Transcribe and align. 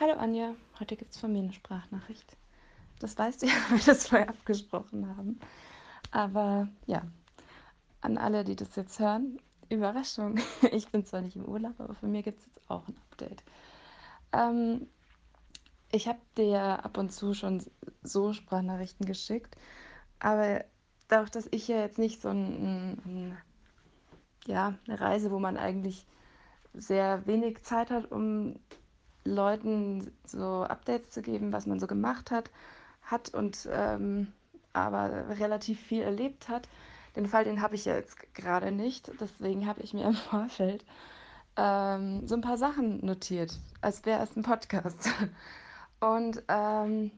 Hallo 0.00 0.14
Anja, 0.14 0.54
heute 0.80 0.96
gibt 0.96 1.12
es 1.12 1.20
von 1.20 1.32
mir 1.32 1.40
eine 1.40 1.52
Sprachnachricht. 1.52 2.36
Das 2.98 3.16
weißt 3.16 3.42
du 3.42 3.46
ja, 3.46 3.52
weil 3.70 3.78
wir 3.78 3.84
das 3.84 4.08
vorher 4.08 4.28
abgesprochen 4.30 5.06
haben. 5.16 5.38
Aber 6.10 6.68
ja, 6.86 7.02
an 8.00 8.18
alle, 8.18 8.42
die 8.42 8.56
das 8.56 8.74
jetzt 8.74 8.98
hören, 8.98 9.38
Überraschung. 9.68 10.40
Ich 10.72 10.88
bin 10.88 11.04
zwar 11.04 11.20
nicht 11.20 11.36
im 11.36 11.44
Urlaub, 11.44 11.78
aber 11.78 11.94
von 11.94 12.10
mir 12.10 12.22
gibt 12.22 12.40
es 12.40 12.46
jetzt 12.46 12.70
auch 12.70 12.88
ein 12.88 12.96
Update. 13.10 13.44
Ähm, 14.32 14.88
ich 15.92 16.08
habe 16.08 16.20
dir 16.36 16.84
ab 16.84 16.96
und 16.96 17.12
zu 17.12 17.34
schon 17.34 17.62
so 18.02 18.32
Sprachnachrichten 18.32 19.06
geschickt, 19.06 19.56
aber 20.18 20.64
dadurch, 21.08 21.30
dass 21.30 21.46
ich 21.50 21.68
ja 21.68 21.80
jetzt 21.80 21.98
nicht 21.98 22.22
so 22.22 22.30
ein, 22.30 22.98
ein, 23.04 23.38
ja, 24.46 24.74
eine 24.88 25.00
Reise, 25.00 25.30
wo 25.30 25.38
man 25.38 25.58
eigentlich 25.58 26.06
sehr 26.72 27.26
wenig 27.26 27.62
Zeit 27.62 27.90
hat, 27.90 28.10
um 28.10 28.56
Leuten 29.24 30.10
so 30.24 30.64
Updates 30.64 31.10
zu 31.10 31.22
geben, 31.22 31.52
was 31.52 31.66
man 31.66 31.80
so 31.80 31.86
gemacht 31.86 32.30
hat, 32.30 32.50
hat 33.02 33.34
und 33.34 33.68
ähm, 33.70 34.32
aber 34.72 35.28
relativ 35.38 35.80
viel 35.80 36.02
erlebt 36.02 36.48
hat. 36.48 36.68
Den 37.16 37.26
Fall, 37.26 37.44
den 37.44 37.60
habe 37.60 37.74
ich 37.74 37.84
jetzt 37.84 38.34
gerade 38.34 38.72
nicht. 38.72 39.10
Deswegen 39.20 39.66
habe 39.66 39.82
ich 39.82 39.92
mir 39.92 40.04
im 40.04 40.14
Vorfeld 40.14 40.84
ähm, 41.56 42.26
so 42.26 42.34
ein 42.34 42.40
paar 42.40 42.56
Sachen 42.56 43.04
notiert, 43.04 43.58
als 43.80 44.04
wäre 44.06 44.22
es 44.22 44.34
ein 44.36 44.42
Podcast. 44.42 45.10
Und 46.00 46.42
ähm, 46.48 47.10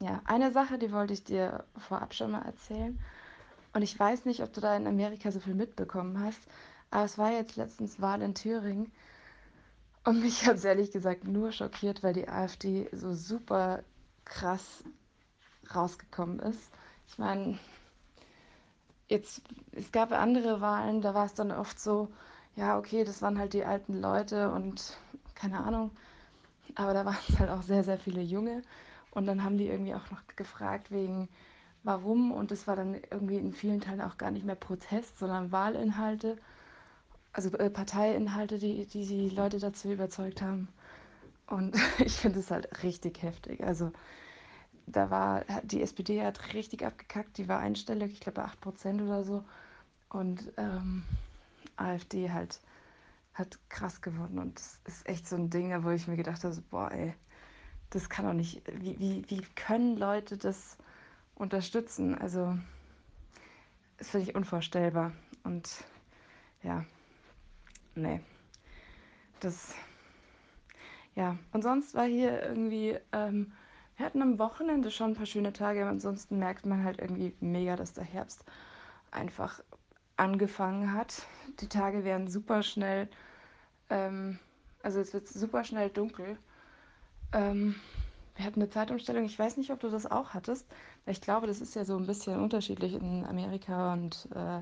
ja, 0.00 0.20
eine 0.24 0.52
Sache, 0.52 0.78
die 0.78 0.92
wollte 0.92 1.14
ich 1.14 1.24
dir 1.24 1.64
vorab 1.78 2.14
schon 2.14 2.32
mal 2.32 2.42
erzählen. 2.42 2.98
Und 3.72 3.82
ich 3.82 3.98
weiß 3.98 4.24
nicht, 4.24 4.42
ob 4.42 4.52
du 4.52 4.60
da 4.60 4.76
in 4.76 4.86
Amerika 4.86 5.30
so 5.30 5.40
viel 5.40 5.54
mitbekommen 5.54 6.20
hast, 6.20 6.40
aber 6.90 7.04
es 7.04 7.18
war 7.18 7.32
jetzt 7.32 7.56
letztens 7.56 8.00
Wahl 8.00 8.22
in 8.22 8.34
Thüringen 8.34 8.92
und 10.04 10.20
mich 10.20 10.46
hat 10.46 10.56
es 10.56 10.64
ehrlich 10.64 10.92
gesagt 10.92 11.24
nur 11.24 11.52
schockiert, 11.52 12.02
weil 12.02 12.12
die 12.14 12.28
AfD 12.28 12.88
so 12.92 13.14
super 13.14 13.82
krass 14.24 14.84
rausgekommen 15.74 16.38
ist. 16.40 16.70
Ich 17.08 17.18
meine, 17.18 17.58
jetzt, 19.08 19.42
es 19.72 19.90
gab 19.92 20.12
andere 20.12 20.60
Wahlen, 20.60 21.00
da 21.00 21.14
war 21.14 21.26
es 21.26 21.34
dann 21.34 21.50
oft 21.52 21.78
so, 21.80 22.08
ja, 22.56 22.78
okay, 22.78 23.04
das 23.04 23.22
waren 23.22 23.38
halt 23.38 23.52
die 23.52 23.64
alten 23.64 24.00
Leute 24.00 24.50
und 24.50 24.98
keine 25.34 25.60
Ahnung, 25.64 25.90
aber 26.74 26.94
da 26.94 27.04
waren 27.04 27.16
es 27.28 27.38
halt 27.38 27.50
auch 27.50 27.62
sehr, 27.62 27.84
sehr 27.84 27.98
viele 27.98 28.22
Junge. 28.22 28.62
Und 29.10 29.26
dann 29.26 29.44
haben 29.44 29.58
die 29.58 29.68
irgendwie 29.68 29.94
auch 29.94 30.10
noch 30.10 30.22
gefragt 30.36 30.90
wegen 30.90 31.28
warum 31.84 32.32
und 32.32 32.50
es 32.50 32.66
war 32.66 32.76
dann 32.76 32.94
irgendwie 33.10 33.36
in 33.36 33.52
vielen 33.52 33.80
Teilen 33.80 34.00
auch 34.00 34.18
gar 34.18 34.30
nicht 34.30 34.44
mehr 34.44 34.54
Protest, 34.56 35.18
sondern 35.18 35.52
Wahlinhalte 35.52 36.36
also 37.34 37.50
äh, 37.58 37.68
Parteiinhalte, 37.68 38.58
die, 38.58 38.86
die 38.86 39.06
die 39.06 39.28
Leute 39.28 39.58
dazu 39.58 39.92
überzeugt 39.92 40.40
haben. 40.40 40.68
Und 41.46 41.76
ich 41.98 42.14
finde 42.14 42.38
es 42.38 42.50
halt 42.50 42.82
richtig 42.82 43.22
heftig. 43.22 43.62
Also 43.62 43.92
da 44.86 45.10
war, 45.10 45.44
die 45.62 45.82
SPD 45.82 46.24
hat 46.24 46.54
richtig 46.54 46.84
abgekackt, 46.84 47.36
die 47.38 47.48
war 47.48 47.58
einstellig, 47.58 48.12
ich 48.12 48.20
glaube 48.20 48.42
8% 48.42 49.02
oder 49.02 49.24
so. 49.24 49.44
Und 50.08 50.52
ähm, 50.56 51.04
AfD 51.76 52.30
halt 52.30 52.60
hat 53.34 53.58
krass 53.68 54.00
gewonnen. 54.00 54.38
Und 54.38 54.58
das 54.58 54.78
ist 54.84 55.08
echt 55.08 55.28
so 55.28 55.36
ein 55.36 55.50
Ding, 55.50 55.82
wo 55.82 55.90
ich 55.90 56.06
mir 56.06 56.16
gedacht 56.16 56.44
habe, 56.44 56.54
so, 56.54 56.62
boah, 56.70 56.90
ey, 56.92 57.14
das 57.90 58.08
kann 58.08 58.26
doch 58.26 58.32
nicht, 58.32 58.62
wie, 58.80 58.98
wie, 59.00 59.24
wie 59.28 59.42
können 59.56 59.96
Leute 59.96 60.36
das 60.36 60.76
unterstützen? 61.34 62.16
Also, 62.16 62.56
das 63.98 64.10
finde 64.10 64.28
ich 64.28 64.36
unvorstellbar. 64.36 65.12
Und 65.42 65.68
ja, 66.62 66.84
nee. 67.94 68.20
Das. 69.40 69.74
Ja, 71.14 71.36
und 71.52 71.62
sonst 71.62 71.94
war 71.94 72.06
hier 72.06 72.42
irgendwie. 72.42 72.98
Ähm, 73.12 73.52
wir 73.96 74.06
hatten 74.06 74.22
am 74.22 74.38
Wochenende 74.40 74.90
schon 74.90 75.12
ein 75.12 75.16
paar 75.16 75.26
schöne 75.26 75.52
Tage, 75.52 75.82
aber 75.82 75.90
ansonsten 75.90 76.38
merkt 76.38 76.66
man 76.66 76.82
halt 76.82 77.00
irgendwie 77.00 77.32
mega, 77.40 77.76
dass 77.76 77.92
der 77.92 78.04
Herbst 78.04 78.44
einfach 79.12 79.62
angefangen 80.16 80.92
hat. 80.92 81.22
Die 81.60 81.68
Tage 81.68 82.04
werden 82.04 82.28
super 82.28 82.62
schnell. 82.62 83.08
Ähm, 83.90 84.38
also 84.82 85.00
es 85.00 85.12
wird 85.12 85.28
super 85.28 85.64
schnell 85.64 85.90
dunkel. 85.90 86.38
Ähm, 87.32 87.76
wir 88.36 88.44
hatten 88.44 88.60
eine 88.60 88.70
Zeitumstellung. 88.70 89.24
Ich 89.24 89.38
weiß 89.38 89.56
nicht, 89.56 89.70
ob 89.70 89.80
du 89.80 89.88
das 89.90 90.10
auch 90.10 90.34
hattest. 90.34 90.66
Ich 91.06 91.20
glaube, 91.20 91.46
das 91.46 91.60
ist 91.60 91.74
ja 91.74 91.84
so 91.84 91.96
ein 91.96 92.06
bisschen 92.06 92.40
unterschiedlich 92.40 92.94
in 92.94 93.24
Amerika 93.24 93.92
und 93.92 94.28
äh, 94.34 94.60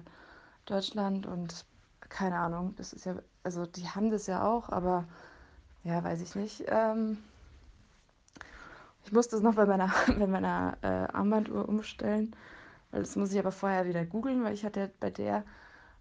Deutschland 0.67 1.27
und 1.27 1.65
keine 2.09 2.39
Ahnung. 2.39 2.75
Das 2.77 2.93
ist 2.93 3.07
ja, 3.07 3.17
also 3.43 3.67
die 3.67 3.89
haben 3.89 4.11
das 4.11 4.27
ja 4.27 4.45
auch, 4.45 4.69
aber 4.69 5.05
ja, 5.85 6.03
weiß 6.03 6.21
ich 6.21 6.35
nicht. 6.35 6.65
Ähm, 6.69 7.19
ich 9.05 9.13
musste 9.13 9.37
es 9.37 9.43
noch 9.43 9.55
bei 9.55 9.67
meiner, 9.67 9.93
bei 10.19 10.27
meiner 10.27 10.77
äh, 10.83 11.13
Armbanduhr 11.13 11.69
umstellen, 11.69 12.35
weil 12.91 13.01
das 13.01 13.17
muss 13.17 13.33
ich 13.33 13.39
aber 13.39 13.53
vorher 13.53 13.87
wieder 13.87 14.05
googeln, 14.05 14.45
weil 14.45 14.55
ich 14.55 14.65
hatte 14.65 14.91
bei 15.01 15.11
der, 15.11 15.45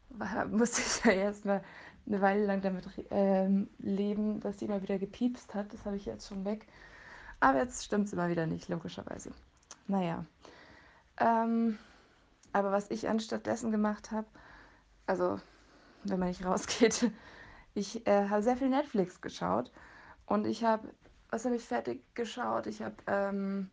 war, 0.10 0.46
musste 0.48 0.82
ich 0.82 1.04
ja 1.06 1.12
erstmal 1.12 1.64
eine 2.08 2.22
Weile 2.22 2.46
lang 2.46 2.62
damit 2.62 2.86
ähm, 3.12 3.70
leben, 3.80 4.40
dass 4.40 4.60
sie 4.60 4.66
immer 4.66 4.82
wieder 4.82 4.98
gepiepst 4.98 5.54
hat. 5.54 5.74
Das 5.74 5.86
habe 5.86 5.96
ich 5.96 6.06
jetzt 6.06 6.28
schon 6.28 6.46
weg. 6.46 6.68
Aber 7.40 7.60
jetzt 7.60 7.84
stimmt 7.84 8.08
es 8.08 8.14
immer 8.14 8.30
wieder 8.30 8.46
nicht, 8.46 8.70
logischerweise. 8.70 9.32
Naja. 9.88 10.26
Ähm, 11.20 11.78
aber 12.54 12.72
was 12.72 12.90
ich 12.92 13.08
anstattdessen 13.08 13.72
gemacht 13.72 14.12
habe, 14.12 14.28
also 15.08 15.40
wenn 16.04 16.20
man 16.20 16.30
nicht 16.30 16.46
rausgeht, 16.46 17.12
ich 17.74 18.06
äh, 18.08 18.28
habe 18.30 18.44
sehr 18.44 18.58
viel 18.58 18.70
Netflix 18.70 19.22
geschaut 19.22 19.72
und 20.26 20.46
ich 20.46 20.64
habe, 20.64 20.90
was 21.30 21.46
habe 21.46 21.56
ich 21.56 21.64
fertig 21.64 22.04
geschaut? 22.16 22.68
Ich 22.68 22.82
habe 22.82 22.96
ähm, 23.08 23.72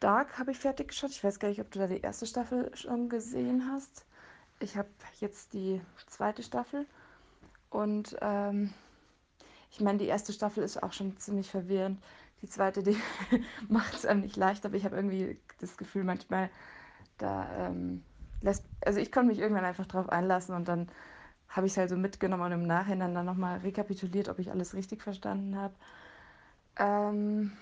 Dark 0.00 0.38
habe 0.38 0.52
ich 0.52 0.58
fertig 0.58 0.88
geschaut. 0.88 1.10
Ich 1.10 1.24
weiß 1.24 1.40
gar 1.40 1.48
nicht, 1.48 1.60
ob 1.60 1.70
du 1.70 1.78
da 1.80 1.86
die 1.86 2.00
erste 2.00 2.26
Staffel 2.26 2.70
schon 2.76 3.08
gesehen 3.08 3.68
hast. 3.70 4.04
Ich 4.60 4.76
habe 4.76 4.88
jetzt 5.20 5.52
die 5.54 5.80
zweite 6.06 6.42
Staffel 6.42 6.86
und 7.70 8.16
ähm, 8.20 8.72
ich 9.70 9.80
meine, 9.80 9.98
die 9.98 10.06
erste 10.06 10.32
Staffel 10.32 10.62
ist 10.62 10.82
auch 10.82 10.92
schon 10.92 11.16
ziemlich 11.18 11.50
verwirrend. 11.50 12.02
Die 12.42 12.48
zweite, 12.48 12.82
die 12.82 12.96
macht 13.68 13.94
es 13.94 14.06
einem 14.06 14.20
nicht 14.20 14.36
leicht, 14.36 14.64
aber 14.64 14.76
ich 14.76 14.84
habe 14.84 14.96
irgendwie 14.96 15.40
das 15.60 15.76
Gefühl, 15.76 16.04
manchmal 16.04 16.50
da 17.18 17.48
ähm, 17.66 18.04
lässt, 18.40 18.64
also 18.84 19.00
ich 19.00 19.10
konnte 19.10 19.28
mich 19.28 19.38
irgendwann 19.38 19.64
einfach 19.64 19.86
drauf 19.86 20.08
einlassen 20.08 20.54
und 20.54 20.68
dann 20.68 20.88
habe 21.48 21.66
ich 21.66 21.72
es 21.72 21.76
halt 21.78 21.90
so 21.90 21.96
mitgenommen 21.96 22.44
und 22.44 22.52
im 22.52 22.66
Nachhinein 22.66 23.14
dann 23.14 23.26
nochmal 23.26 23.58
rekapituliert, 23.58 24.28
ob 24.28 24.38
ich 24.38 24.50
alles 24.50 24.74
richtig 24.74 25.02
verstanden 25.02 25.56
habe. 25.56 25.74
Ähm, 26.76 27.52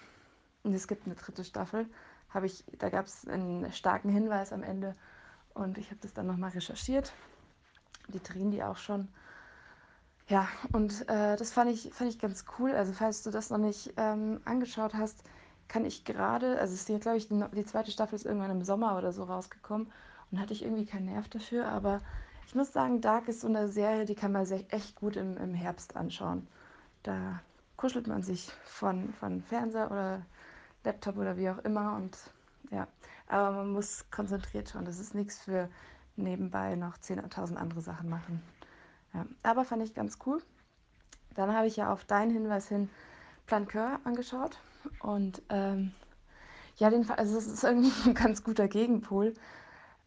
und 0.63 0.75
es 0.75 0.89
gibt 0.89 1.07
eine 1.07 1.15
dritte 1.15 1.45
Staffel. 1.45 1.87
Ich, 2.43 2.65
da 2.79 2.91
gab 2.91 3.07
es 3.07 3.27
einen 3.27 3.73
starken 3.73 4.11
Hinweis 4.11 4.53
am 4.53 4.63
Ende 4.63 4.95
und 5.55 5.79
ich 5.79 5.87
habe 5.87 6.01
das 6.03 6.13
dann 6.13 6.27
nochmal 6.27 6.51
recherchiert. 6.51 7.13
Die 8.09 8.23
drehen 8.23 8.51
die 8.51 8.63
auch 8.63 8.77
schon. 8.77 9.09
Ja, 10.29 10.49
und 10.73 11.09
äh, 11.09 11.37
das 11.37 11.53
fand 11.53 11.71
ich, 11.71 11.95
fand 11.95 12.11
ich 12.11 12.19
ganz 12.19 12.45
cool. 12.59 12.73
Also 12.73 12.93
falls 12.93 13.23
du 13.23 13.31
das 13.31 13.51
noch 13.51 13.59
nicht 13.59 13.95
ähm, 13.97 14.41
angeschaut 14.45 14.95
hast, 14.95 15.23
kann 15.69 15.85
ich 15.85 16.05
gerade, 16.05 16.59
also 16.59 16.75
es 16.75 16.81
ist 16.81 16.89
ja, 16.89 16.99
glaube 16.99 17.19
ich, 17.19 17.29
die, 17.29 17.43
die 17.55 17.65
zweite 17.65 17.91
Staffel 17.91 18.17
ist 18.17 18.27
irgendwann 18.27 18.51
im 18.51 18.65
Sommer 18.65 18.99
oder 18.99 19.13
so 19.13 19.25
rausgekommen 19.25 19.91
und 20.31 20.41
hatte 20.41 20.53
ich 20.53 20.63
irgendwie 20.63 20.87
keinen 20.87 21.07
Nerv 21.07 21.29
dafür, 21.29 21.69
aber 21.69 22.01
ich 22.47 22.55
muss 22.55 22.73
sagen, 22.73 23.01
Dark 23.01 23.29
ist 23.29 23.41
so 23.41 23.49
eine 23.49 23.69
Serie, 23.69 24.05
die 24.05 24.15
kann 24.15 24.33
man 24.33 24.47
sich 24.47 24.73
echt 24.73 24.95
gut 24.97 25.17
im, 25.17 25.37
im 25.37 25.55
Herbst 25.55 25.97
anschauen. 25.97 26.47
Da 27.03 27.41
kuschelt 27.77 28.07
man 28.07 28.23
sich 28.23 28.51
von, 28.65 29.13
von 29.15 29.43
Fernseher 29.43 29.91
oder 29.91 30.23
Laptop 30.85 31.19
oder 31.19 31.37
wie 31.37 31.51
auch 31.51 31.59
immer 31.59 31.97
und 31.97 32.17
ja, 32.71 32.87
aber 33.29 33.57
man 33.57 33.71
muss 33.71 34.05
konzentriert 34.11 34.71
schauen. 34.71 34.85
Das 34.85 34.99
ist 34.99 35.15
nichts 35.15 35.41
für 35.41 35.69
nebenbei 36.17 36.77
noch 36.77 36.97
10.000 36.97 37.57
andere 37.57 37.81
Sachen 37.81 38.09
machen. 38.09 38.43
Ja, 39.13 39.27
aber 39.43 39.65
fand 39.65 39.83
ich 39.83 39.95
ganz 39.95 40.19
cool. 40.27 40.43
Dann 41.35 41.53
habe 41.53 41.67
ich 41.67 41.77
ja 41.77 41.93
auf 41.93 42.05
deinen 42.05 42.31
Hinweis 42.31 42.69
hin 42.69 42.89
Planqueur 43.47 44.01
angeschaut 44.05 44.59
und 45.01 45.43
ähm, 45.49 45.93
ja, 46.77 46.91
den, 46.91 47.09
also 47.11 47.37
es 47.37 47.47
ist 47.47 47.65
irgendwie 47.65 47.93
ein 48.09 48.15
ganz 48.15 48.45
guter 48.45 48.69
Gegenpol. 48.69 49.35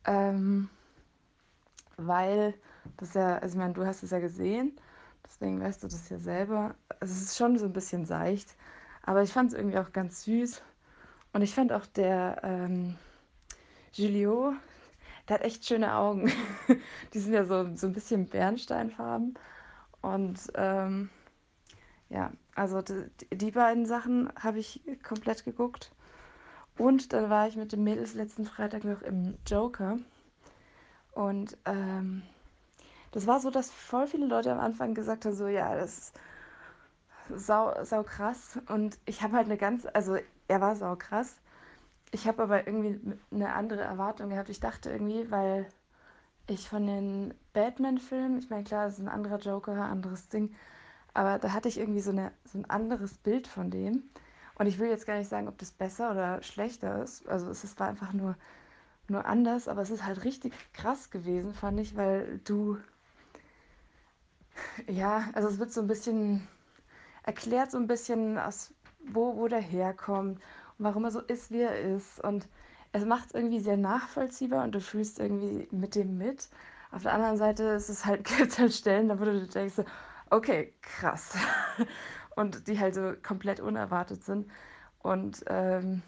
Ähm, 0.06 0.70
weil 2.08 2.54
das 2.98 3.14
ja, 3.14 3.38
also 3.38 3.56
ich 3.56 3.60
meine, 3.60 3.74
du 3.74 3.86
hast 3.86 4.04
es 4.04 4.12
ja 4.12 4.20
gesehen, 4.20 4.78
deswegen 5.26 5.62
weißt 5.62 5.84
du 5.84 5.88
das 5.88 6.10
ja 6.10 6.18
selber. 6.18 6.76
Also 7.00 7.14
es 7.14 7.22
ist 7.22 7.38
schon 7.38 7.58
so 7.58 7.66
ein 7.66 7.74
bisschen 7.74 8.06
seicht, 8.06 8.56
aber 9.04 9.24
ich 9.24 9.32
fand 9.32 9.52
es 9.52 9.58
irgendwie 9.58 9.78
auch 9.78 9.92
ganz 9.92 10.24
süß. 10.24 10.62
Und 11.32 11.42
ich 11.42 11.54
fand 11.54 11.72
auch 11.72 11.86
der 11.86 12.42
ähm, 12.44 12.96
Julio, 13.94 14.54
der 15.28 15.36
hat 15.36 15.44
echt 15.44 15.66
schöne 15.66 15.96
Augen. 15.96 16.32
Die 17.14 17.20
sind 17.20 17.34
ja 17.34 17.46
so, 17.46 17.76
so 17.76 17.88
ein 17.88 17.94
bisschen 17.94 18.28
Bernsteinfarben. 18.28 19.36
Und 20.02 20.40
ähm, 20.56 21.10
ja, 22.10 22.32
also 22.56 22.82
die, 22.82 23.06
die 23.32 23.52
beiden 23.52 23.86
Sachen 23.86 24.32
habe 24.40 24.60
ich 24.60 24.82
komplett 25.04 25.46
geguckt. 25.46 25.92
Und 26.78 27.14
dann 27.14 27.30
war 27.30 27.48
ich 27.48 27.56
mit 27.56 27.72
den 27.72 27.84
Mädels 27.84 28.14
letzten 28.14 28.46
Freitag 28.46 28.84
noch 28.86 29.02
im 29.02 29.38
Joker. 29.46 30.00
Und 31.14 31.58
ähm, 31.66 32.24
das 33.12 33.28
war 33.28 33.40
so, 33.40 33.50
dass 33.50 33.72
voll 33.72 34.08
viele 34.08 34.28
Leute 34.28 34.52
am 34.52 34.60
Anfang 34.60 34.94
gesagt 34.94 35.26
haben, 35.26 35.36
so 35.36 35.48
ja, 35.48 35.76
das 35.76 36.14
sau, 37.36 37.74
sau 37.84 38.04
krass. 38.04 38.60
Und 38.68 38.98
ich 39.06 39.22
habe 39.22 39.36
halt 39.36 39.46
eine 39.46 39.58
ganz, 39.58 39.86
also 39.94 40.18
er 40.48 40.62
war 40.62 40.76
sau 40.76 40.96
krass. 40.96 41.36
Ich 42.12 42.28
habe 42.28 42.44
aber 42.44 42.68
irgendwie 42.68 43.00
eine 43.32 43.54
andere 43.54 43.82
Erwartung 43.82 44.30
gehabt. 44.30 44.50
Ich 44.50 44.60
dachte 44.60 44.90
irgendwie, 44.90 45.30
weil 45.32 45.68
ich 46.48 46.68
von 46.70 46.86
den 46.88 47.34
Batman-Filmen, 47.54 48.40
ich 48.40 48.50
meine, 48.50 48.64
klar, 48.64 48.86
das 48.86 48.96
ist 48.96 49.00
ein 49.00 49.10
anderer 49.10 49.38
Joker, 49.38 49.74
anderes 49.74 50.30
Ding, 50.30 50.56
aber 51.14 51.38
da 51.40 51.54
hatte 51.54 51.70
ich 51.70 51.78
irgendwie 51.78 52.02
so, 52.02 52.12
eine, 52.12 52.32
so 52.46 52.58
ein 52.58 52.70
anderes 52.70 53.14
Bild 53.16 53.48
von 53.48 53.70
dem. 53.70 54.04
Und 54.56 54.68
ich 54.68 54.80
will 54.80 54.90
jetzt 54.90 55.06
gar 55.06 55.18
nicht 55.18 55.30
sagen, 55.30 55.48
ob 55.48 55.58
das 55.58 55.72
besser 55.72 56.12
oder 56.12 56.42
schlechter 56.44 57.02
ist. 57.04 57.28
Also 57.28 57.50
es 57.50 57.64
ist, 57.64 57.80
war 57.80 57.88
einfach 57.88 58.14
nur, 58.14 58.36
nur 59.10 59.26
anders, 59.26 59.68
aber 59.68 59.82
es 59.82 59.90
ist 59.90 60.06
halt 60.06 60.24
richtig 60.24 60.54
krass 60.74 61.10
gewesen, 61.10 61.54
fand 61.54 61.80
ich, 61.80 61.96
weil 61.96 62.40
du, 62.46 62.78
ja, 64.88 65.30
also 65.34 65.48
es 65.48 65.60
wird 65.60 65.72
so 65.72 65.82
ein 65.82 65.88
bisschen 65.88 66.48
erklärt, 67.24 67.72
so 67.72 67.78
ein 67.78 67.88
bisschen, 67.88 68.38
aus 68.38 68.74
wo, 69.00 69.38
wo 69.38 69.48
der 69.48 69.62
herkommt 69.62 70.40
und 70.78 70.86
warum 70.86 71.06
er 71.06 71.12
so 71.12 71.22
ist, 71.22 71.52
wie 71.52 71.62
er 71.62 71.80
ist. 71.80 72.24
Und 72.24 72.48
es 72.92 73.06
macht 73.06 73.28
es 73.28 73.34
irgendwie 73.34 73.60
sehr 73.60 73.78
nachvollziehbar 73.78 74.64
und 74.64 74.74
du 74.74 74.82
fühlst 74.82 75.20
irgendwie 75.20 75.68
mit 75.72 75.96
dem 75.96 76.18
mit. 76.18 76.50
Auf 76.92 77.04
der 77.04 77.14
anderen 77.14 77.38
Seite 77.38 77.64
ist 77.64 77.90
es 77.90 78.06
halt, 78.06 78.24
gibt 78.38 78.58
halt 78.58 78.74
Stellen, 78.74 79.10
da 79.10 79.20
wo 79.20 79.26
du 79.26 79.48
denkst, 79.48 79.76
okay, 80.30 80.74
krass. 80.82 81.36
und 82.36 82.68
die 82.68 82.80
halt 82.80 82.96
so 82.96 83.14
komplett 83.22 83.60
unerwartet 83.60 84.24
sind. 84.24 84.50
Und 85.00 85.44
ähm, 85.48 86.02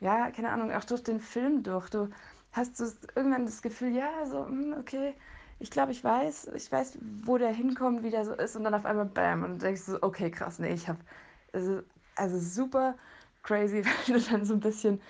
ja, 0.00 0.30
keine 0.30 0.50
Ahnung, 0.50 0.72
auch 0.72 0.84
durch 0.84 1.02
den 1.02 1.20
Film 1.20 1.62
durch. 1.62 1.88
Du 1.90 2.10
hast 2.52 2.76
so 2.76 2.86
irgendwann 3.14 3.46
das 3.46 3.62
Gefühl, 3.62 3.94
ja, 3.94 4.26
so, 4.26 4.46
hm, 4.46 4.74
okay, 4.78 5.14
ich 5.58 5.70
glaube, 5.70 5.92
ich 5.92 6.04
weiß, 6.04 6.50
ich 6.54 6.70
weiß, 6.70 6.98
wo 7.24 7.38
der 7.38 7.50
hinkommt, 7.50 8.02
wie 8.02 8.10
der 8.10 8.24
so 8.24 8.34
ist. 8.34 8.56
Und 8.56 8.64
dann 8.64 8.74
auf 8.74 8.84
einmal 8.84 9.06
Bam. 9.06 9.42
Und 9.42 9.54
du 9.54 9.58
denkst 9.58 9.82
so, 9.82 9.98
okay, 10.02 10.30
krass, 10.30 10.58
nee, 10.58 10.72
ich 10.74 10.88
habe, 10.88 10.98
also, 11.52 11.82
also 12.14 12.38
super 12.38 12.96
crazy, 13.42 13.84
weil 14.06 14.18
du 14.18 14.30
dann 14.30 14.44
so 14.44 14.54
ein 14.54 14.60
bisschen 14.60 15.00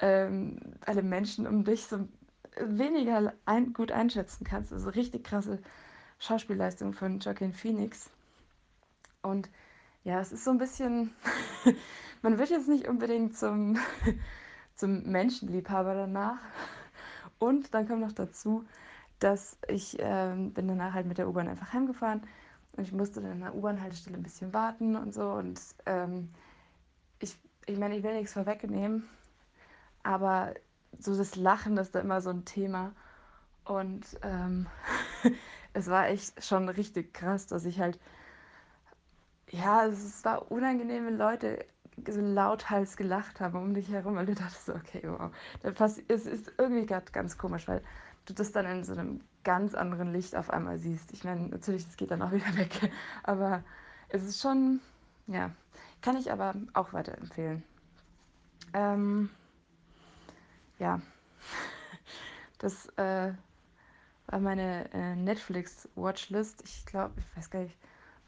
ähm, 0.00 0.58
alle 0.84 1.02
Menschen 1.02 1.46
um 1.46 1.64
dich 1.64 1.86
so 1.86 2.06
weniger 2.60 3.32
ein, 3.46 3.72
gut 3.72 3.92
einschätzen 3.92 4.44
kannst. 4.44 4.72
Also 4.72 4.90
richtig 4.90 5.24
krasse 5.24 5.58
Schauspielleistung 6.18 6.92
von 6.92 7.20
Joaquin 7.20 7.52
Phoenix. 7.52 8.10
Und 9.22 9.48
ja, 10.04 10.20
es 10.20 10.32
ist 10.32 10.44
so 10.44 10.50
ein 10.50 10.58
bisschen, 10.58 11.14
man 12.22 12.38
wird 12.38 12.50
jetzt 12.50 12.68
nicht 12.68 12.88
unbedingt 12.88 13.36
zum, 13.36 13.78
zum 14.76 15.02
Menschenliebhaber 15.04 15.94
danach. 15.94 16.38
Und 17.38 17.74
dann 17.74 17.86
kommt 17.86 18.00
noch 18.00 18.12
dazu, 18.12 18.64
dass 19.18 19.56
ich 19.68 19.96
ähm, 20.00 20.52
bin 20.52 20.68
danach 20.68 20.94
halt 20.94 21.06
mit 21.06 21.18
der 21.18 21.28
U-Bahn 21.28 21.48
einfach 21.48 21.72
heimgefahren 21.72 22.22
und 22.72 22.84
ich 22.84 22.92
musste 22.92 23.20
dann 23.20 23.32
an 23.32 23.40
der 23.40 23.54
U-Bahn-Haltestelle 23.54 24.16
ein 24.16 24.22
bisschen 24.22 24.52
warten 24.52 24.96
und 24.96 25.12
so. 25.12 25.30
Und 25.30 25.60
ähm, 25.86 26.30
ich, 27.18 27.36
ich 27.66 27.78
meine, 27.78 27.96
ich 27.96 28.02
will 28.02 28.14
nichts 28.14 28.32
vorwegnehmen, 28.32 29.08
aber 30.02 30.54
so 30.98 31.16
das 31.16 31.36
Lachen 31.36 31.76
ist 31.76 31.94
da 31.94 32.00
immer 32.00 32.20
so 32.20 32.30
ein 32.30 32.44
Thema. 32.44 32.92
Und 33.64 34.06
ähm, 34.22 34.66
es 35.72 35.88
war 35.88 36.08
echt 36.08 36.44
schon 36.44 36.68
richtig 36.68 37.12
krass, 37.12 37.46
dass 37.46 37.64
ich 37.64 37.80
halt 37.80 37.98
ja, 39.50 39.86
es 39.86 40.24
war 40.24 40.50
unangenehm, 40.50 41.06
wenn 41.06 41.16
Leute 41.16 41.64
so 42.06 42.20
lauthals 42.20 42.96
gelacht 42.96 43.40
haben 43.40 43.58
um 43.58 43.74
dich 43.74 43.90
herum, 43.90 44.16
weil 44.16 44.26
du 44.26 44.34
dachtest 44.34 44.68
okay, 44.68 45.02
wow. 45.04 45.30
es 45.62 46.26
ist 46.26 46.52
irgendwie 46.58 46.86
gerade 46.86 47.10
ganz 47.12 47.38
komisch, 47.38 47.66
weil 47.68 47.82
du 48.26 48.34
das 48.34 48.52
dann 48.52 48.66
in 48.66 48.84
so 48.84 48.92
einem 48.92 49.20
ganz 49.44 49.74
anderen 49.74 50.12
Licht 50.12 50.36
auf 50.36 50.50
einmal 50.50 50.78
siehst. 50.78 51.12
Ich 51.12 51.24
meine, 51.24 51.48
natürlich, 51.48 51.86
das 51.86 51.96
geht 51.96 52.10
dann 52.10 52.22
auch 52.22 52.32
wieder 52.32 52.56
weg, 52.56 52.90
aber 53.22 53.62
es 54.08 54.24
ist 54.24 54.40
schon, 54.40 54.80
ja, 55.26 55.50
kann 56.02 56.16
ich 56.16 56.30
aber 56.30 56.54
auch 56.74 56.92
weiterempfehlen. 56.92 57.62
Ähm, 58.74 59.30
ja, 60.78 61.00
das 62.58 62.86
äh, 62.96 63.32
war 64.26 64.40
meine 64.40 64.92
äh, 64.92 65.16
Netflix-Watchlist. 65.16 66.62
Ich 66.64 66.84
glaube, 66.86 67.14
ich 67.18 67.36
weiß 67.36 67.50
gar 67.50 67.60
nicht, 67.60 67.76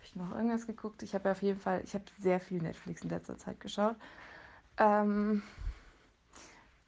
ich 0.04 0.16
noch 0.16 0.30
irgendwas 0.32 0.66
geguckt? 0.66 1.02
Ich 1.02 1.14
habe 1.14 1.30
auf 1.30 1.42
jeden 1.42 1.58
Fall, 1.58 1.82
ich 1.84 1.94
habe 1.94 2.04
sehr 2.18 2.40
viel 2.40 2.62
Netflix 2.62 3.02
in 3.02 3.10
letzter 3.10 3.38
Zeit 3.38 3.60
geschaut. 3.60 3.96
Ähm, 4.76 5.42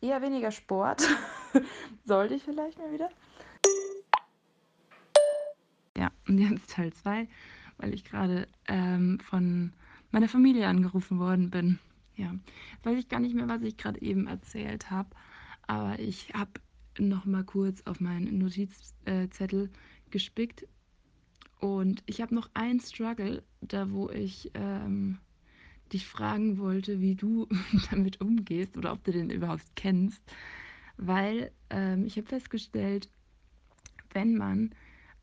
eher 0.01 0.23
weniger 0.23 0.51
Sport. 0.51 1.07
Sollte 2.05 2.35
ich 2.35 2.43
vielleicht 2.43 2.79
mal 2.79 2.93
wieder. 2.93 3.11
Ja, 5.97 6.11
und 6.29 6.39
jetzt 6.39 6.71
Teil 6.71 6.93
2, 6.93 7.29
weil 7.79 7.95
ich 7.95 8.05
gerade 8.05 8.49
ähm, 8.67 9.21
von 9.21 9.73
meiner 10.11 10.29
Familie 10.29 10.67
angerufen 10.67 11.19
worden 11.19 11.51
bin. 11.51 11.79
Ja, 12.17 12.35
jetzt 12.73 12.85
weiß 12.85 12.99
ich 12.99 13.09
gar 13.09 13.21
nicht 13.21 13.35
mehr, 13.35 13.49
was 13.49 13.63
ich 13.63 13.77
gerade 13.77 14.01
eben 14.03 14.27
erzählt 14.27 14.91
habe, 14.91 15.11
aber 15.67 15.99
ich 15.99 16.35
habe 16.35 16.53
noch 16.99 17.25
mal 17.25 17.45
kurz 17.45 17.83
auf 17.87 18.01
meinen 18.01 18.39
Notizzettel 18.39 19.71
gespickt 20.11 20.67
und 21.63 22.03
ich 22.07 22.21
habe 22.21 22.35
noch 22.35 22.51
einen 22.55 22.81
Struggle, 22.81 23.45
da 23.61 23.93
wo 23.93 24.11
ich 24.11 24.51
ähm, 24.55 25.19
dich 25.93 26.09
fragen 26.09 26.59
wollte, 26.59 27.01
wie 27.01 27.15
du 27.15 27.47
damit 27.91 28.21
umgehst 28.21 28.77
oder 28.77 28.93
ob 28.93 29.05
du 29.05 29.13
den 29.13 29.31
überhaupt 29.31 29.63
kennst. 29.77 30.21
Weil 30.97 31.53
ähm, 31.71 32.05
ich 32.05 32.17
habe 32.17 32.27
festgestellt, 32.27 33.09
wenn 34.13 34.37
man 34.37 34.75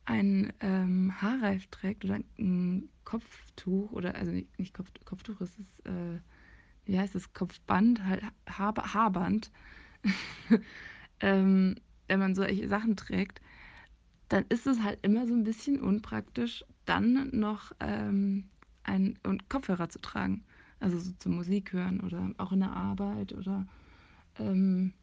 ein 0.06 0.54
ähm, 0.60 1.12
Haarreif 1.20 1.66
trägt 1.66 2.06
oder 2.06 2.20
ein 2.38 2.88
Kopftuch 3.04 3.92
oder 3.92 4.14
also 4.14 4.32
nicht, 4.32 4.72
Kopf, 4.72 4.90
Kopftuch, 5.04 5.42
es 5.42 5.58
ist 5.58 5.86
äh, 5.86 6.20
wie 6.86 6.98
heißt 6.98 7.14
das 7.14 7.34
Kopfband, 7.34 8.02
halt 8.02 8.22
Haar, 8.48 8.74
Haarband. 8.94 9.50
ähm, 11.20 11.74
wenn 12.08 12.18
man 12.18 12.34
solche 12.34 12.66
Sachen 12.66 12.96
trägt, 12.96 13.42
dann 14.30 14.44
ist 14.48 14.66
es 14.66 14.80
halt 14.80 15.00
immer 15.02 15.26
so 15.26 15.34
ein 15.34 15.42
bisschen 15.42 15.80
unpraktisch, 15.80 16.64
dann 16.86 17.30
noch 17.32 17.72
ähm, 17.80 18.48
einen 18.84 19.18
Kopfhörer 19.48 19.88
zu 19.88 20.00
tragen. 20.00 20.44
Also 20.78 20.98
so 20.98 21.10
zum 21.18 21.34
Musik 21.34 21.72
hören 21.72 22.00
oder 22.00 22.30
auch 22.38 22.52
in 22.52 22.60
der 22.60 22.72
Arbeit 22.72 23.34
oder. 23.34 23.66
Ähm, 24.38 24.94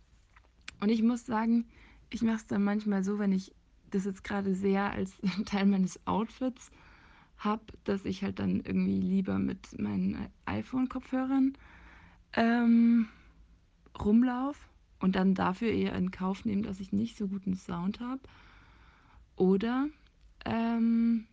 und 0.79 0.89
ich 0.89 1.03
muss 1.03 1.25
sagen, 1.25 1.65
ich 2.09 2.21
mache 2.21 2.37
es 2.37 2.47
dann 2.47 2.63
manchmal 2.63 3.03
so, 3.03 3.19
wenn 3.19 3.33
ich 3.33 3.53
das 3.91 4.05
jetzt 4.05 4.23
gerade 4.23 4.55
sehr 4.55 4.91
als 4.91 5.11
Teil 5.45 5.65
meines 5.65 5.99
Outfits 6.07 6.71
habe, 7.37 7.63
dass 7.83 8.05
ich 8.05 8.23
halt 8.23 8.39
dann 8.39 8.61
irgendwie 8.61 9.01
lieber 9.01 9.39
mit 9.39 9.77
meinen 9.77 10.29
iPhone-Kopfhörern 10.45 11.53
ähm, 12.33 13.09
rumlaufe 14.01 14.61
und 14.99 15.17
dann 15.17 15.35
dafür 15.35 15.69
eher 15.69 15.95
in 15.95 16.11
Kauf 16.11 16.45
nehme, 16.45 16.61
dass 16.61 16.79
ich 16.79 16.93
nicht 16.93 17.17
so 17.17 17.27
guten 17.27 17.55
Sound 17.55 17.99
habe. 17.99 18.21
Oder 19.37 19.87
ähm, 20.45 21.27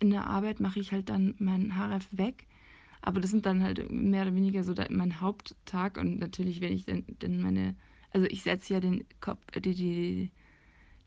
in 0.00 0.10
der 0.10 0.26
Arbeit 0.26 0.60
mache 0.60 0.80
ich 0.80 0.92
halt 0.92 1.08
dann 1.08 1.34
meinen 1.38 1.76
Haarreif 1.76 2.08
weg. 2.10 2.46
Aber 3.02 3.20
das 3.20 3.30
sind 3.30 3.46
dann 3.46 3.62
halt 3.62 3.90
mehr 3.90 4.22
oder 4.22 4.34
weniger 4.34 4.62
so 4.64 4.74
mein 4.90 5.20
Haupttag. 5.20 5.96
Und 5.96 6.18
natürlich, 6.18 6.60
wenn 6.60 6.72
ich 6.72 6.84
dann, 6.84 7.04
dann 7.20 7.40
meine, 7.40 7.76
also 8.10 8.26
ich 8.26 8.42
setze 8.42 8.74
ja 8.74 8.80
den 8.80 9.04
Kopf, 9.20 9.40
die, 9.52 9.74
die, 9.74 10.30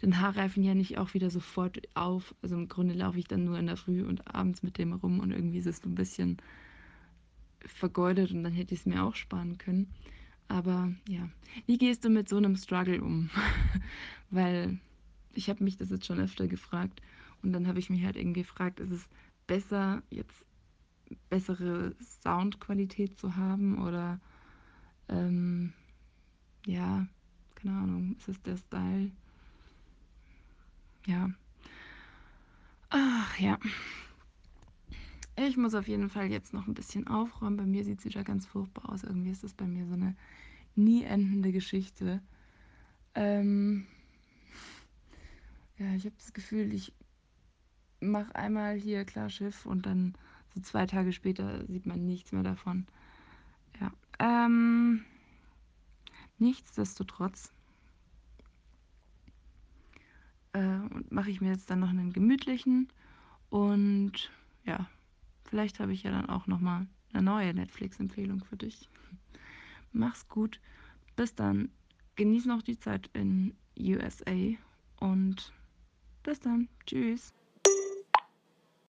den 0.01 0.19
Haarreifen 0.19 0.63
ja 0.63 0.73
nicht 0.73 0.97
auch 0.97 1.13
wieder 1.13 1.29
sofort 1.29 1.79
auf. 1.95 2.33
Also 2.41 2.55
im 2.55 2.67
Grunde 2.67 2.95
laufe 2.95 3.19
ich 3.19 3.27
dann 3.27 3.43
nur 3.43 3.59
in 3.59 3.67
der 3.67 3.77
Früh 3.77 4.03
und 4.03 4.33
abends 4.33 4.63
mit 4.63 4.77
dem 4.77 4.93
rum 4.93 5.19
und 5.19 5.31
irgendwie 5.31 5.59
ist 5.59 5.67
es 5.67 5.81
so 5.81 5.89
ein 5.89 5.95
bisschen 5.95 6.37
vergeudet 7.65 8.31
und 8.31 8.43
dann 8.43 8.53
hätte 8.53 8.73
ich 8.73 8.81
es 8.81 8.85
mir 8.85 9.03
auch 9.03 9.15
sparen 9.15 9.57
können. 9.57 9.93
Aber 10.47 10.91
ja, 11.07 11.29
wie 11.65 11.77
gehst 11.77 12.05
du 12.05 12.09
mit 12.09 12.29
so 12.29 12.37
einem 12.37 12.55
Struggle 12.55 13.01
um? 13.01 13.29
Weil 14.29 14.79
ich 15.33 15.49
habe 15.49 15.63
mich 15.63 15.77
das 15.77 15.89
jetzt 15.89 16.05
schon 16.05 16.19
öfter 16.19 16.47
gefragt 16.47 17.01
und 17.41 17.53
dann 17.53 17.67
habe 17.67 17.79
ich 17.79 17.89
mich 17.89 18.03
halt 18.03 18.15
irgendwie 18.15 18.41
gefragt, 18.41 18.79
ist 18.79 18.91
es 18.91 19.07
besser, 19.47 20.01
jetzt 20.09 20.45
bessere 21.29 21.95
Soundqualität 22.21 23.19
zu 23.19 23.35
haben 23.35 23.81
oder 23.81 24.19
ähm, 25.09 25.73
ja, 26.65 27.05
keine 27.55 27.75
Ahnung, 27.75 28.15
ist 28.17 28.29
es 28.29 28.41
der 28.41 28.57
Style? 28.57 29.11
Ja. 31.05 31.29
Ach 32.89 33.39
ja. 33.39 33.57
Ich 35.35 35.57
muss 35.57 35.73
auf 35.73 35.87
jeden 35.87 36.09
Fall 36.09 36.31
jetzt 36.31 36.53
noch 36.53 36.67
ein 36.67 36.75
bisschen 36.75 37.07
aufräumen. 37.07 37.57
Bei 37.57 37.65
mir 37.65 37.83
sieht 37.83 37.99
es 37.99 38.05
wieder 38.05 38.23
ganz 38.23 38.45
furchtbar 38.45 38.89
aus. 38.89 39.03
Irgendwie 39.03 39.31
ist 39.31 39.43
das 39.43 39.53
bei 39.53 39.65
mir 39.65 39.87
so 39.87 39.93
eine 39.93 40.15
nie 40.75 41.03
endende 41.03 41.51
Geschichte. 41.51 42.21
Ähm, 43.15 43.87
ja, 45.83 45.95
ich 45.95 46.05
habe 46.05 46.15
das 46.17 46.33
Gefühl, 46.33 46.73
ich 46.73 46.93
mache 47.99 48.35
einmal 48.35 48.75
hier 48.75 49.05
klar 49.05 49.29
Schiff 49.29 49.65
und 49.65 49.85
dann 49.85 50.13
so 50.53 50.61
zwei 50.61 50.85
Tage 50.85 51.13
später 51.13 51.65
sieht 51.67 51.85
man 51.85 52.05
nichts 52.05 52.31
mehr 52.31 52.43
davon. 52.43 52.85
Ja. 53.79 53.91
Ähm, 54.19 55.03
nichtsdestotrotz 56.37 57.51
äh, 60.53 60.79
mache 61.09 61.31
ich 61.31 61.41
mir 61.41 61.49
jetzt 61.49 61.69
dann 61.69 61.79
noch 61.79 61.89
einen 61.89 62.13
gemütlichen 62.13 62.87
und 63.49 64.31
ja, 64.65 64.89
vielleicht 65.45 65.79
habe 65.79 65.93
ich 65.93 66.03
ja 66.03 66.11
dann 66.11 66.29
auch 66.29 66.47
nochmal 66.47 66.87
eine 67.13 67.23
neue 67.23 67.53
Netflix-Empfehlung 67.53 68.43
für 68.43 68.57
dich. 68.57 68.89
Mach's 69.91 70.27
gut. 70.27 70.59
Bis 71.15 71.35
dann. 71.35 71.69
Genieß 72.15 72.45
noch 72.45 72.61
die 72.61 72.79
Zeit 72.79 73.09
in 73.13 73.55
USA 73.77 74.55
und 74.99 75.53
bis 76.23 76.39
dann. 76.39 76.69
Tschüss. 76.85 77.33